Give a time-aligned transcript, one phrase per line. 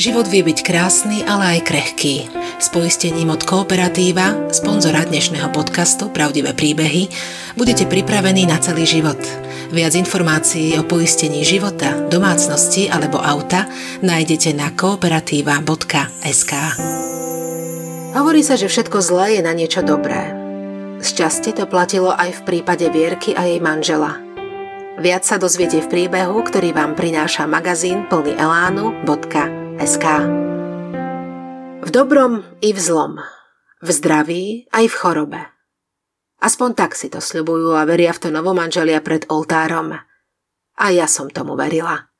[0.00, 2.24] Život vie byť krásny, ale aj krehký.
[2.56, 7.12] S poistením od Kooperatíva, sponzora dnešného podcastu Pravdivé príbehy,
[7.52, 9.20] budete pripravení na celý život.
[9.68, 13.68] Viac informácií o poistení života, domácnosti alebo auta
[14.00, 16.52] nájdete na kooperatíva.sk
[18.16, 20.32] Hovorí sa, že všetko zlé je na niečo dobré.
[21.04, 24.16] Z časti to platilo aj v prípade Vierky a jej manžela–
[25.00, 30.04] Viac sa dozviete v príbehu, ktorý vám prináša magazín plný elánu.com SK.
[31.80, 33.16] V dobrom i v zlom,
[33.80, 35.40] v zdraví aj v chorobe.
[36.36, 39.96] Aspoň tak si to sľubujú a veria v to novomanželia pred oltárom.
[40.76, 42.12] A ja som tomu verila.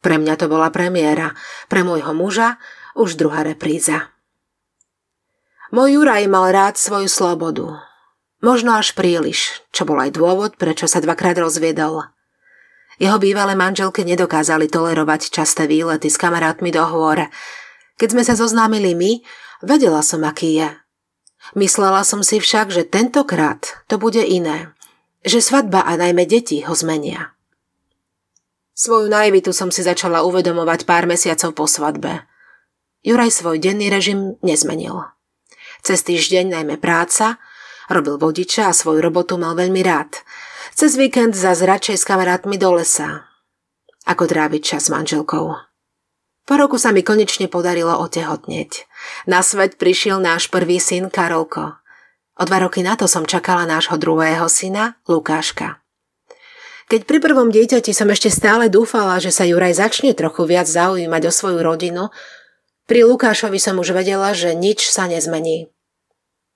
[0.00, 1.36] Pre mňa to bola premiéra,
[1.68, 2.56] pre môjho muža
[2.96, 4.16] už druhá repríza.
[5.76, 7.76] Môj Juraj mal rád svoju slobodu.
[8.40, 12.08] Možno až príliš, čo bol aj dôvod, prečo sa dvakrát rozviedol–
[13.00, 17.32] jeho bývalé manželky nedokázali tolerovať časté výlety s kamarátmi do hôr.
[17.96, 19.24] Keď sme sa zoznámili my,
[19.64, 20.68] vedela som, aký je.
[21.56, 24.76] Myslela som si však, že tentokrát to bude iné.
[25.24, 27.32] Že svadba a najmä deti ho zmenia.
[28.76, 32.28] Svoju naivitu som si začala uvedomovať pár mesiacov po svadbe.
[33.00, 35.08] Juraj svoj denný režim nezmenil.
[35.80, 37.40] Cez týždeň najmä práca,
[37.88, 40.20] robil vodiča a svoju robotu mal veľmi rád–
[40.80, 43.28] cez víkend zas radšej s kamarátmi do lesa.
[44.08, 45.52] Ako tráviť čas s manželkou.
[46.48, 48.88] Po roku sa mi konečne podarilo otehotnieť.
[49.28, 51.76] Na svet prišiel náš prvý syn Karolko.
[52.40, 55.84] O dva roky na to som čakala nášho druhého syna, Lukáška.
[56.88, 61.22] Keď pri prvom dieťati som ešte stále dúfala, že sa Juraj začne trochu viac zaujímať
[61.28, 62.08] o svoju rodinu,
[62.88, 65.68] pri Lukášovi som už vedela, že nič sa nezmení.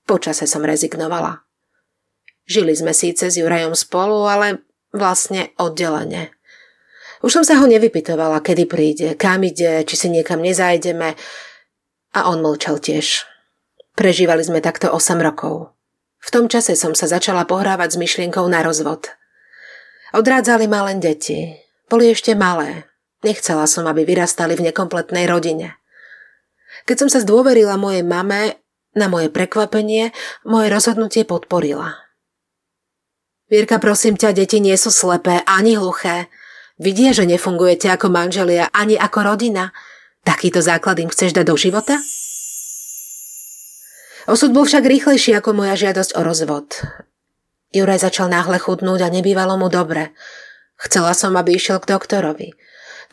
[0.09, 1.45] Počase som rezignovala.
[2.45, 6.31] Žili sme síce s Jurajom spolu, ale vlastne oddelene.
[7.25, 11.17] Už som sa ho nevypitovala, kedy príde, kam ide, či si niekam nezajdeme.
[12.15, 13.25] A on mlčal tiež.
[13.97, 15.73] Prežívali sme takto 8 rokov.
[16.21, 19.09] V tom čase som sa začala pohrávať s myšlienkou na rozvod.
[20.13, 21.57] Odrádzali ma len deti.
[21.89, 22.85] Boli ešte malé.
[23.25, 25.81] Nechcela som, aby vyrastali v nekompletnej rodine.
[26.85, 28.61] Keď som sa zdôverila mojej mame,
[28.95, 30.15] na moje prekvapenie,
[30.47, 32.04] moje rozhodnutie podporila.
[33.55, 36.27] Vierka, prosím ťa, deti nie sú slepé ani hluché.
[36.75, 39.71] Vidia, že nefungujete ako manželia ani ako rodina.
[40.27, 42.03] Takýto základ im chceš dať do života?
[44.27, 46.83] Osud bol však rýchlejší ako moja žiadosť o rozvod.
[47.71, 50.11] Juraj začal náhle chudnúť a nebývalo mu dobre.
[50.75, 52.59] Chcela som, aby išiel k doktorovi.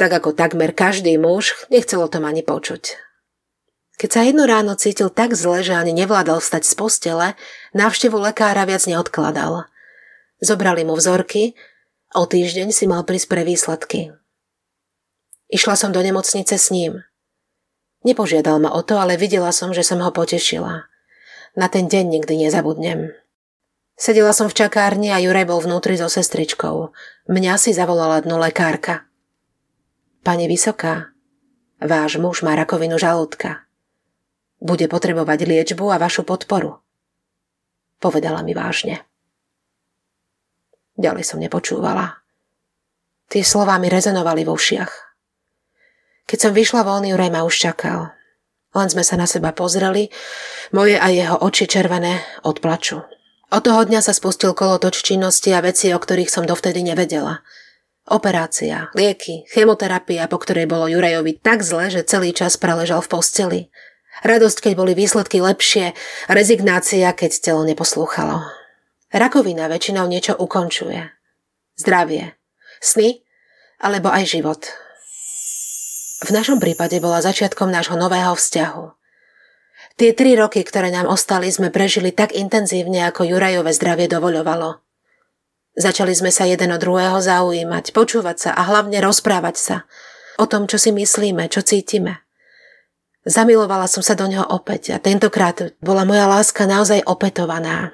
[0.02, 2.98] Tak ako takmer každý muž, nechcelo to ani počuť.
[4.02, 7.28] Keď sa jedno ráno cítil tak zle, že ani nevládal vstať z postele,
[7.78, 9.70] návštevu lekára viac neodkladal.
[10.42, 11.54] Zobrali mu vzorky,
[12.18, 14.10] o týždeň si mal prísť pre výsledky.
[15.54, 17.06] Išla som do nemocnice s ním.
[18.02, 20.90] Nepožiadal ma o to, ale videla som, že som ho potešila.
[21.54, 23.14] Na ten deň nikdy nezabudnem.
[23.94, 26.90] Sedela som v čakárni a Juraj bol vnútri so sestričkou.
[27.30, 29.06] Mňa si zavolala dnu lekárka.
[30.26, 31.14] Pani Vysoká,
[31.78, 33.70] váš muž má rakovinu žalúdka.
[34.58, 36.82] Bude potrebovať liečbu a vašu podporu.
[38.02, 39.06] Povedala mi vážne.
[41.02, 42.22] Ďalej som nepočúvala.
[43.26, 44.92] Tie slová mi rezonovali vo ušiach.
[46.30, 48.14] Keď som vyšla von, Juraj ma už čakal.
[48.72, 50.14] Len sme sa na seba pozreli,
[50.72, 53.02] moje a jeho oči červené od plaču.
[53.52, 57.44] Od toho dňa sa spustil kolotoč činnosti a veci, o ktorých som dovtedy nevedela.
[58.08, 63.62] Operácia, lieky, chemoterapia, po ktorej bolo Jurajovi tak zle, že celý čas preležal v posteli.
[64.24, 65.98] Radosť, keď boli výsledky lepšie,
[66.32, 68.61] rezignácia, keď telo neposlúchalo.
[69.12, 71.12] Rakovina väčšinou niečo ukončuje.
[71.76, 72.40] Zdravie,
[72.80, 73.28] sny
[73.84, 74.72] alebo aj život.
[76.22, 78.86] V našom prípade bola začiatkom nášho nového vzťahu.
[80.00, 84.80] Tie tri roky, ktoré nám ostali, sme prežili tak intenzívne, ako Jurajové zdravie dovoľovalo.
[85.76, 89.78] Začali sme sa jeden od druhého zaujímať, počúvať sa a hlavne rozprávať sa
[90.40, 92.24] o tom, čo si myslíme, čo cítime.
[93.28, 97.94] Zamilovala som sa do neho opäť a tentokrát bola moja láska naozaj opetovaná.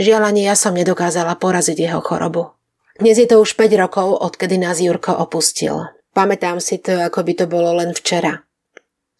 [0.00, 2.56] Žiaľ ani ja som nedokázala poraziť jeho chorobu.
[2.96, 5.92] Dnes je to už 5 rokov, odkedy nás Jurko opustil.
[6.16, 8.44] Pamätám si to, ako by to bolo len včera.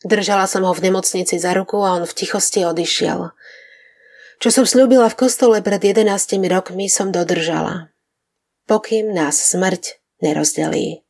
[0.04, 3.32] Držala som ho v nemocnici za ruku a on v tichosti odišiel.
[4.40, 6.08] Čo som slúbila v kostole pred 11
[6.50, 7.92] rokmi, som dodržala.
[8.66, 11.04] Pokým nás smrť nerozdelí.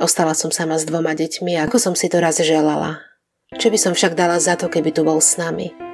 [0.00, 3.04] Ostala som sama s dvoma deťmi, ako som si to raz želala.
[3.52, 5.89] Čo by som však dala za to, keby tu bol s nami?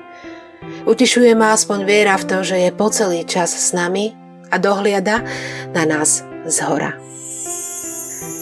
[0.87, 4.15] Utišuje ma aspoň viera v to, že je po celý čas s nami
[4.55, 5.19] a dohliada
[5.75, 6.95] na nás z hora.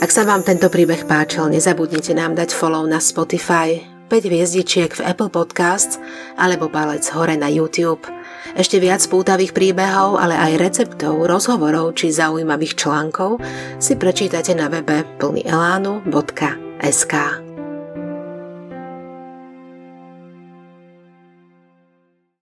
[0.05, 3.81] Ak sa vám tento príbeh páčil, nezabudnite nám dať follow na Spotify,
[4.13, 5.97] 5 hviezdičiek v Apple Podcasts
[6.37, 8.05] alebo palec hore na YouTube.
[8.53, 13.41] Ešte viac pútavých príbehov, ale aj receptov, rozhovorov či zaujímavých článkov
[13.81, 17.44] si prečítate na webe plnyelánu.sk.